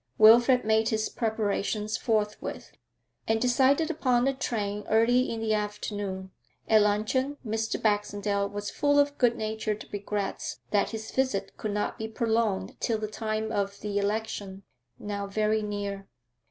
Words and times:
Wilfrid 0.17 0.65
made 0.65 0.89
his 0.89 1.09
preparations 1.09 1.95
forthwith, 1.95 2.71
and 3.27 3.39
decided 3.39 3.91
upon 3.91 4.27
a 4.27 4.33
train 4.33 4.83
early 4.89 5.29
in 5.31 5.39
the 5.41 5.53
afternoon. 5.53 6.31
At 6.67 6.81
luncheon, 6.81 7.37
Mr. 7.45 7.79
Baxendale 7.79 8.49
was 8.49 8.71
full 8.71 8.97
of 8.97 9.19
good 9.19 9.35
natured 9.37 9.87
regrets 9.91 10.61
that 10.71 10.89
his 10.89 11.11
visit 11.11 11.55
could 11.55 11.69
not 11.73 11.99
be 11.99 12.07
prolonged 12.07 12.77
till 12.79 12.97
the 12.97 13.07
time 13.07 13.51
of 13.51 13.79
the 13.81 13.99
election 13.99 14.63
now 14.97 15.27
very 15.27 15.61
near. 15.61 16.07